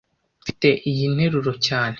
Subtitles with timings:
[0.41, 1.89] Nfite iyi nteruro cyane